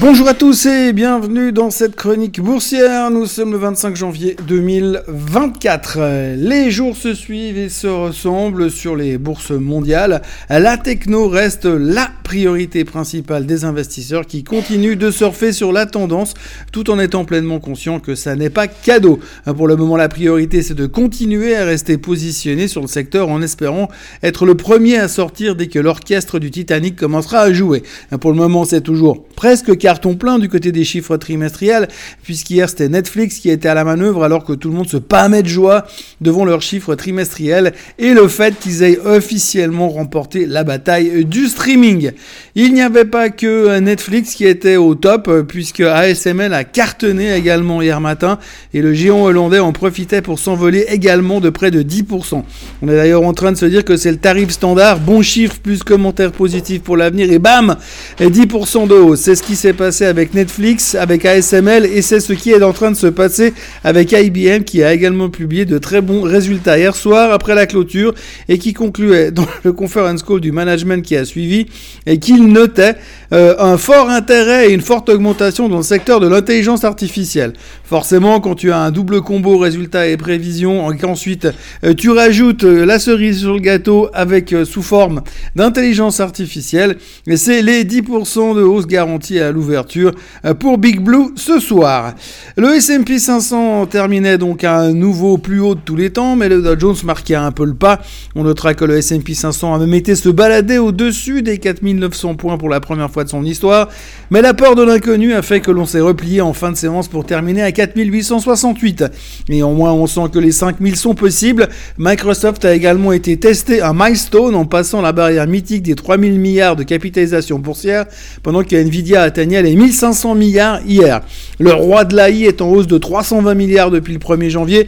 [0.00, 3.10] Bonjour à tous et bienvenue dans cette chronique boursière.
[3.10, 6.34] Nous sommes le 25 janvier 2024.
[6.36, 10.22] Les jours se suivent et se ressemblent sur les bourses mondiales.
[10.48, 16.34] La techno reste la priorité principale des investisseurs qui continuent de surfer sur la tendance
[16.72, 19.20] tout en étant pleinement conscients que ça n'est pas cadeau.
[19.44, 23.42] Pour le moment, la priorité c'est de continuer à rester positionné sur le secteur en
[23.42, 23.88] espérant
[24.22, 27.82] être le premier à sortir dès que l'orchestre du Titanic commencera à jouer.
[28.20, 31.88] Pour le moment, c'est toujours presque carton plein du côté des chiffres trimestriels,
[32.22, 35.42] puisqu'hier c'était Netflix qui était à la manœuvre alors que tout le monde se pâmait
[35.42, 35.86] de joie
[36.20, 42.12] devant leurs chiffres trimestriels et le fait qu'ils aient officiellement remporté la bataille du streaming.
[42.54, 47.82] Il n'y avait pas que Netflix qui était au top, puisque ASML a cartonné également
[47.82, 48.38] hier matin
[48.72, 52.44] et le géant hollandais en profitait pour s'envoler également de près de 10%.
[52.82, 55.56] On est d'ailleurs en train de se dire que c'est le tarif standard, bon chiffre
[55.60, 57.74] plus commentaire positif pour l'avenir et bam,
[58.20, 59.22] 10% de hausse.
[59.22, 62.72] C'est ce qui s'est passé avec Netflix, avec ASML et c'est ce qui est en
[62.72, 63.54] train de se passer
[63.84, 68.14] avec IBM qui a également publié de très bons résultats hier soir après la clôture
[68.48, 71.66] et qui concluait dans le conference call du management qui a suivi
[72.06, 72.94] et qu'il notait
[73.32, 77.52] euh, un fort intérêt et une forte augmentation dans le secteur de l'intelligence artificielle.
[77.92, 81.48] Forcément, quand tu as un double combo résultat et prévision, et qu'ensuite
[81.84, 85.20] euh, tu rajoutes euh, la cerise sur le gâteau avec sous forme
[85.56, 86.96] d'intelligence artificielle,
[87.36, 90.12] c'est les 10% de hausse garantie à l'ouverture
[90.58, 92.14] pour Big Blue ce soir.
[92.56, 96.48] Le S&P 500 terminait donc à un nouveau plus haut de tous les temps, mais
[96.48, 98.00] le Dow Jones marquait un peu le pas.
[98.34, 102.56] On notera que le S&P 500 a même été se balader au-dessus des 4900 points
[102.56, 103.90] pour la première fois de son histoire,
[104.30, 107.08] mais la peur de l'inconnu a fait que l'on s'est replié en fin de séance
[107.08, 109.04] pour terminer à 4868.
[109.48, 111.68] Et au moins on sent que les 5000 sont possibles.
[111.98, 116.76] Microsoft a également été testé un milestone en passant la barrière mythique des 3000 milliards
[116.76, 118.06] de capitalisation boursière,
[118.42, 121.20] pendant que Nvidia atteignait les 1500 milliards hier.
[121.58, 124.86] Le roi de l'AI est en hausse de 320 milliards depuis le 1er janvier.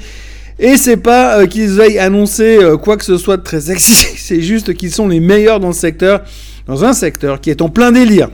[0.59, 4.07] Et c'est pas euh, qu'ils aillent annoncer euh, quoi que ce soit de très sexy,
[4.17, 6.23] c'est juste qu'ils sont les meilleurs dans le secteur
[6.67, 8.31] dans un secteur qui est en plein délire.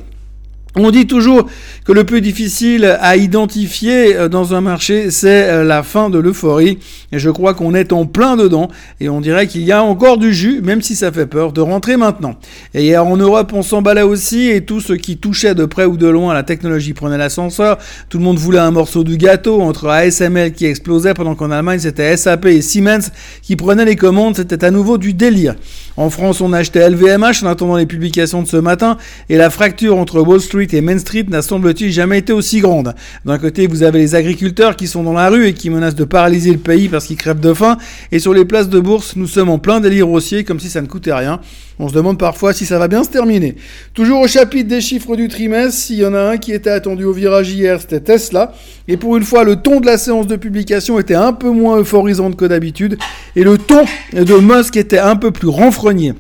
[0.76, 1.48] On dit toujours
[1.84, 6.18] que le plus difficile à identifier euh, dans un marché, c'est euh, la fin de
[6.18, 6.78] l'euphorie.
[7.10, 8.68] Et je crois qu'on est en plein dedans.
[9.00, 11.60] Et on dirait qu'il y a encore du jus, même si ça fait peur, de
[11.60, 12.36] rentrer maintenant.
[12.72, 14.48] Et hier en Europe, on s'emballait aussi.
[14.48, 17.78] Et tout ce qui touchait de près ou de loin à la technologie prenait l'ascenseur.
[18.08, 21.80] Tout le monde voulait un morceau du gâteau entre ASML qui explosait pendant qu'en Allemagne,
[21.80, 23.10] c'était SAP et Siemens
[23.42, 24.36] qui prenaient les commandes.
[24.36, 25.56] C'était à nouveau du délire.
[25.96, 28.98] En France, on achetait LVMH en attendant les publications de ce matin.
[29.28, 32.94] Et la fracture entre Wall Street et Main Street n'a semble-t-il jamais été aussi grande.
[33.24, 36.04] D'un côté, vous avez les agriculteurs qui sont dans la rue et qui menacent de
[36.04, 37.78] paralyser le pays parce qu'ils crèvent de faim.
[38.12, 40.82] Et sur les places de bourse, nous sommes en plein délire haussier comme si ça
[40.82, 41.40] ne coûtait rien.
[41.78, 43.56] On se demande parfois si ça va bien se terminer.
[43.94, 47.04] Toujours au chapitre des chiffres du trimestre, s'il y en a un qui était attendu
[47.04, 48.52] au virage hier, c'était Tesla.
[48.86, 51.78] Et pour une fois, le ton de la séance de publication était un peu moins
[51.78, 52.98] euphorisant que d'habitude.
[53.34, 56.12] Et le ton de Musk était un peu plus renfrogné.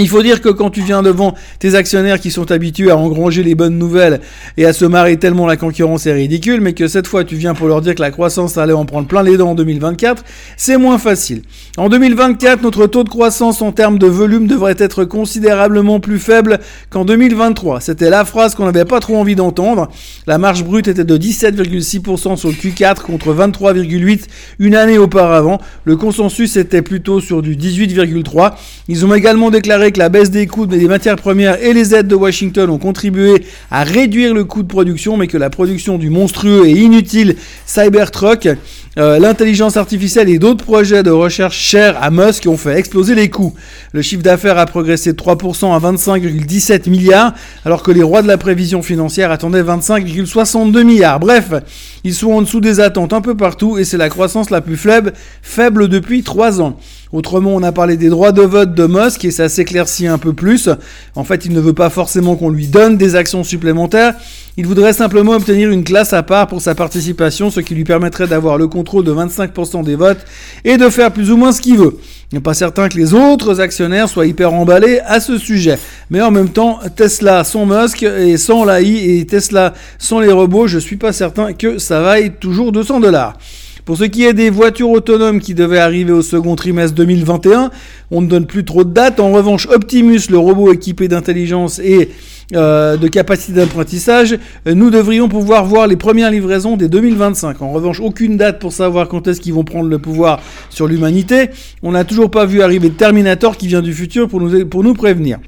[0.00, 3.42] Il faut dire que quand tu viens devant tes actionnaires qui sont habitués à engranger
[3.42, 4.20] les bonnes nouvelles
[4.56, 7.54] et à se marrer tellement la concurrence est ridicule, mais que cette fois tu viens
[7.54, 10.24] pour leur dire que la croissance allait en prendre plein les dents en 2024,
[10.56, 11.42] c'est moins facile.
[11.76, 16.60] En 2024, notre taux de croissance en termes de volume devrait être considérablement plus faible
[16.88, 17.80] qu'en 2023.
[17.80, 19.90] C'était la phrase qu'on n'avait pas trop envie d'entendre.
[20.26, 24.20] La marge brute était de 17,6% sur le Q4 contre 23,8%
[24.58, 25.60] une année auparavant.
[25.84, 28.52] Le consensus était plutôt sur du 18,3%.
[28.88, 32.08] Ils ont également déclaré que la baisse des coûts des matières premières et les aides
[32.08, 36.10] de Washington ont contribué à réduire le coût de production, mais que la production du
[36.10, 37.36] monstrueux et inutile
[37.66, 38.48] Cybertruck,
[38.98, 43.30] euh, l'intelligence artificielle et d'autres projets de recherche chers à Musk ont fait exploser les
[43.30, 43.54] coûts.
[43.92, 47.34] Le chiffre d'affaires a progressé de 3% à 25,17 milliards,
[47.64, 51.20] alors que les rois de la prévision financière attendaient 25,62 milliards.
[51.20, 51.52] Bref,
[52.04, 54.76] ils sont en dessous des attentes un peu partout et c'est la croissance la plus
[54.76, 55.12] faible,
[55.42, 56.76] faible depuis 3 ans.
[57.12, 60.32] Autrement, on a parlé des droits de vote de Musk et ça s'éclaircit un peu
[60.32, 60.68] plus.
[61.16, 64.14] En fait, il ne veut pas forcément qu'on lui donne des actions supplémentaires.
[64.56, 68.28] Il voudrait simplement obtenir une classe à part pour sa participation, ce qui lui permettrait
[68.28, 70.24] d'avoir le contrôle de 25% des votes
[70.64, 71.98] et de faire plus ou moins ce qu'il veut.
[72.30, 75.78] Il n'est pas certain que les autres actionnaires soient hyper emballés à ce sujet.
[76.10, 80.68] Mais en même temps, Tesla sans Musk et sans l'AI et Tesla sans les robots,
[80.68, 83.36] je suis pas certain que ça vaille toujours 200 dollars.
[83.90, 87.72] Pour ce qui est des voitures autonomes qui devaient arriver au second trimestre 2021,
[88.12, 89.18] on ne donne plus trop de dates.
[89.18, 92.10] En revanche, Optimus, le robot équipé d'intelligence et
[92.54, 94.38] euh, de capacité d'apprentissage,
[94.68, 97.62] euh, nous devrions pouvoir voir les premières livraisons dès 2025.
[97.62, 101.50] En revanche, aucune date pour savoir quand est-ce qu'ils vont prendre le pouvoir sur l'humanité.
[101.82, 104.94] On n'a toujours pas vu arriver Terminator qui vient du futur pour nous, pour nous
[104.94, 105.40] prévenir.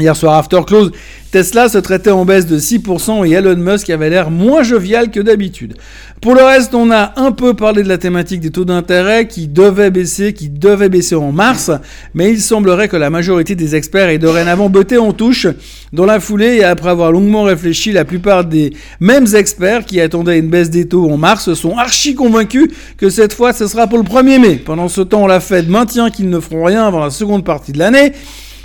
[0.00, 0.92] Hier soir, after close,
[1.30, 5.20] Tesla se traitait en baisse de 6% et Elon Musk avait l'air moins jovial que
[5.20, 5.74] d'habitude.
[6.22, 9.46] Pour le reste, on a un peu parlé de la thématique des taux d'intérêt qui
[9.46, 11.70] devaient baisser, qui devaient baisser en mars,
[12.14, 15.46] mais il semblerait que la majorité des experts aient dorénavant botté en touche.
[15.92, 20.38] Dans la foulée et après avoir longuement réfléchi, la plupart des mêmes experts qui attendaient
[20.38, 23.98] une baisse des taux en mars sont archi convaincus que cette fois ce sera pour
[23.98, 24.56] le 1er mai.
[24.56, 27.78] Pendant ce temps, la Fed maintient qu'ils ne feront rien avant la seconde partie de
[27.78, 28.12] l'année.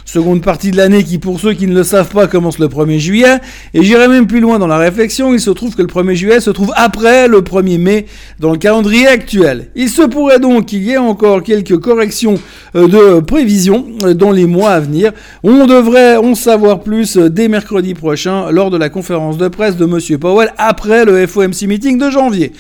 [0.06, 3.00] Seconde partie de l'année qui, pour ceux qui ne le savent pas, commence le 1er
[3.00, 3.40] juillet.
[3.74, 6.40] Et j'irai même plus loin dans la réflexion, il se trouve que le 1er juillet
[6.40, 8.06] se trouve après le 1er mai
[8.40, 9.72] dans le calendrier actuel.
[9.76, 12.36] Il se pourrait donc qu'il y ait encore quelques corrections
[12.76, 15.12] euh, de prévision euh, dans les mois à venir.
[15.44, 19.76] On devrait en savoir plus euh, dès mercredi prochain lors de la conférence de presse
[19.76, 22.52] de Monsieur Powell après le FOMC meeting de janvier.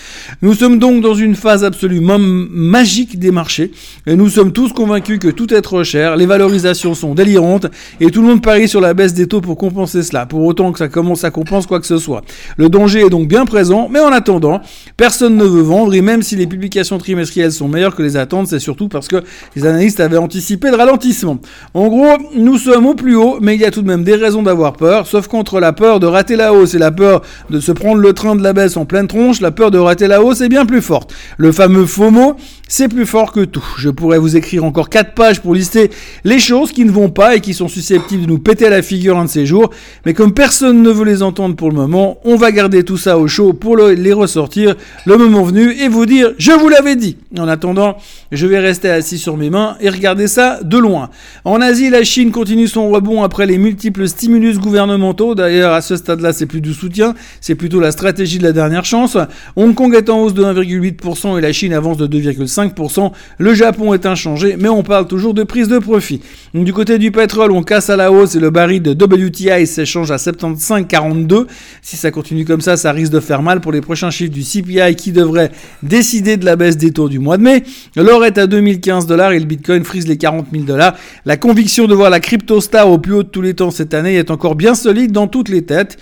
[0.41, 3.71] Nous sommes donc dans une phase absolument magique des marchés.
[4.07, 7.67] Et nous sommes tous convaincus que tout est trop cher, les valorisations sont délirantes
[7.99, 10.71] et tout le monde parie sur la baisse des taux pour compenser cela, pour autant
[10.71, 12.21] que ça commence à compense quoi que ce soit.
[12.57, 14.61] Le danger est donc bien présent, mais en attendant,
[14.97, 18.47] personne ne veut vendre et même si les publications trimestrielles sont meilleures que les attentes,
[18.47, 19.23] c'est surtout parce que
[19.55, 21.39] les analystes avaient anticipé le ralentissement.
[21.73, 24.15] En gros, nous sommes au plus haut, mais il y a tout de même des
[24.15, 27.59] raisons d'avoir peur, sauf contre la peur de rater la hausse et la peur de
[27.59, 30.21] se prendre le train de la baisse en pleine tronche, la peur de rater la
[30.21, 31.13] hausse est bien plus forte.
[31.37, 32.35] Le fameux FOMO,
[32.67, 33.65] c'est plus fort que tout.
[33.77, 35.91] Je pourrais vous écrire encore 4 pages pour lister
[36.23, 39.17] les choses qui ne vont pas et qui sont susceptibles de nous péter la figure
[39.17, 39.71] un de ces jours,
[40.05, 43.17] mais comme personne ne veut les entendre pour le moment, on va garder tout ça
[43.17, 44.75] au chaud pour les ressortir
[45.05, 47.17] le moment venu et vous dire je vous l'avais dit.
[47.39, 47.97] En attendant,
[48.31, 51.09] je vais rester assis sur mes mains et regarder ça de loin.
[51.43, 55.35] En Asie, la Chine continue son rebond après les multiples stimulus gouvernementaux.
[55.35, 58.85] D'ailleurs, à ce stade-là, c'est plus du soutien, c'est plutôt la stratégie de la dernière
[58.85, 59.17] chance.
[59.55, 63.11] Hong Kong est en hausse de 1,8% et la Chine avance de 2,5%.
[63.37, 66.21] Le Japon est inchangé, mais on parle toujours de prise de profit.
[66.53, 70.11] du côté du pétrole, on casse à la hausse et le baril de WTI s'échange
[70.11, 71.47] à 75,42.
[71.81, 74.43] Si ça continue comme ça, ça risque de faire mal pour les prochains chiffres du
[74.43, 75.51] CPI qui devrait
[75.81, 77.63] décider de la baisse des taux du mois de mai.
[77.95, 80.95] L'or est à 2015 dollars et le Bitcoin frise les 40 000 dollars.
[81.25, 83.93] La conviction de voir la crypto star au plus haut de tous les temps cette
[83.93, 85.97] année est encore bien solide dans toutes les têtes.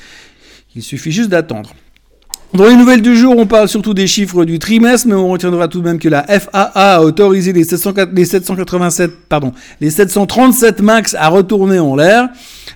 [0.75, 1.75] Il suffit juste d'attendre.
[2.53, 5.67] Dans les nouvelles du jour, on parle surtout des chiffres du trimestre, mais on retiendra
[5.67, 11.29] tout de même que la FAA a autorisé les, 787, pardon, les 737 MAX à
[11.29, 12.29] retourner en l'air.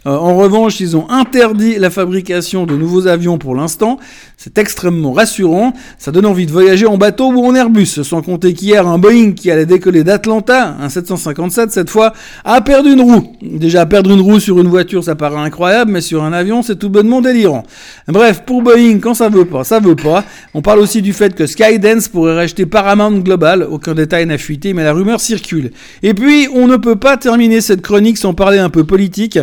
[0.06, 3.98] Euh, en revanche, ils ont interdit la fabrication de nouveaux avions pour l'instant.
[4.38, 5.74] C'est extrêmement rassurant.
[5.98, 8.04] Ça donne envie de voyager en bateau ou en Airbus.
[8.04, 12.14] Sans compter qu'hier, un Boeing qui allait décoller d'Atlanta, un 757 cette fois,
[12.46, 13.34] a perdu une roue.
[13.42, 16.78] Déjà, perdre une roue sur une voiture, ça paraît incroyable, mais sur un avion, c'est
[16.78, 17.64] tout bonnement délirant.
[18.08, 20.24] Bref, pour Boeing, quand ça veut pas, ça veut pas.
[20.54, 23.68] On parle aussi du fait que Skydance pourrait racheter Paramount Global.
[23.70, 25.72] Aucun détail n'a fuité, mais la rumeur circule.
[26.04, 29.40] Et puis, on ne peut pas terminer cette chronique sans parler un peu politique.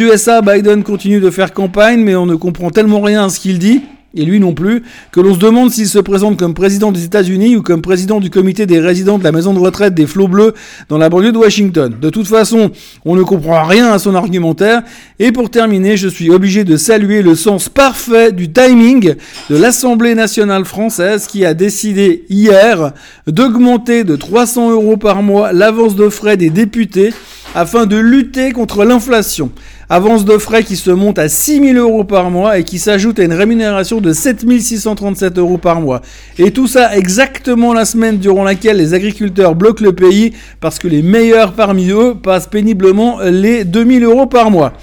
[0.00, 3.58] USA, Biden continue de faire campagne, mais on ne comprend tellement rien à ce qu'il
[3.58, 3.82] dit
[4.16, 4.82] et lui non plus,
[5.12, 8.30] que l'on se demande s'il se présente comme président des États-Unis ou comme président du
[8.30, 10.54] comité des résidents de la maison de retraite des Flots Bleus
[10.88, 11.94] dans la banlieue de Washington.
[12.00, 12.70] De toute façon,
[13.04, 14.82] on ne comprend rien à son argumentaire.
[15.18, 19.14] Et pour terminer, je suis obligé de saluer le sens parfait du timing
[19.50, 22.92] de l'Assemblée nationale française qui a décidé hier
[23.26, 27.12] d'augmenter de 300 euros par mois l'avance de frais des députés
[27.56, 29.50] afin de lutter contre l'inflation.
[29.88, 33.18] Avance de frais qui se monte à 6 000 euros par mois et qui s'ajoute
[33.18, 36.02] à une rémunération de 7 637 euros par mois.
[36.38, 40.86] Et tout ça exactement la semaine durant laquelle les agriculteurs bloquent le pays parce que
[40.86, 44.74] les meilleurs parmi eux passent péniblement les 2000 euros par mois.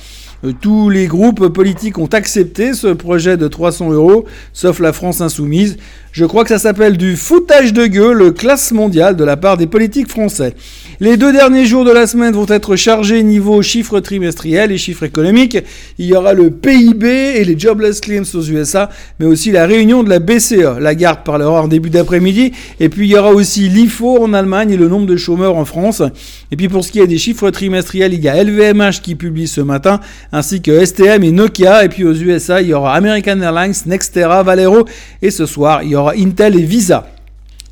[0.44, 5.22] Euh, tous les groupes politiques ont accepté ce projet de 300 euros, sauf la France
[5.22, 5.78] insoumise.
[6.12, 9.66] Je crois que ça s'appelle du foutage de gueule, classe mondiale de la part des
[9.66, 10.54] politiques français.
[11.00, 15.04] Les deux derniers jours de la semaine vont être chargés niveau chiffres trimestriels et chiffres
[15.04, 15.58] économiques.
[15.98, 20.04] Il y aura le PIB et les jobless claims aux USA, mais aussi la réunion
[20.04, 20.78] de la BCE.
[20.80, 22.52] La garde parlera en début d'après-midi.
[22.80, 25.66] Et puis il y aura aussi l'IFO en Allemagne et le nombre de chômeurs en
[25.66, 26.04] France.
[26.52, 29.48] Et puis pour ce qui est des chiffres trimestriels, il y a LVMH qui publie
[29.48, 30.00] ce matin,
[30.34, 31.86] ainsi que STM et Nokia.
[31.86, 34.86] Et puis aux USA, il y aura American Airlines, Nextera, Valero.
[35.22, 37.08] Et ce soir, il y aura Intel et Visa.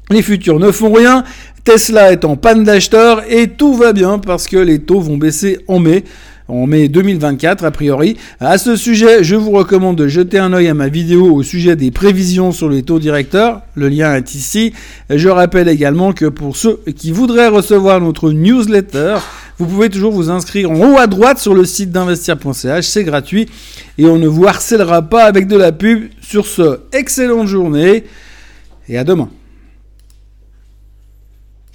[0.10, 1.24] Les futurs ne font rien,
[1.64, 5.60] Tesla est en panne d'acheteurs et tout va bien parce que les taux vont baisser
[5.68, 6.04] en mai
[6.52, 8.18] en mai 2024 a priori.
[8.40, 11.76] À ce sujet, je vous recommande de jeter un oeil à ma vidéo au sujet
[11.76, 13.62] des prévisions sur les taux directeurs.
[13.76, 14.74] Le lien est ici.
[15.10, 19.18] Je rappelle également que pour ceux qui voudraient recevoir notre newsletter,
[19.62, 23.48] vous pouvez toujours vous inscrire en haut à droite sur le site d'investir.ch, c'est gratuit
[24.00, 26.10] et on ne vous harcèlera pas avec de la pub.
[26.20, 28.06] Sur ce, excellente journée
[28.90, 29.30] et à demain.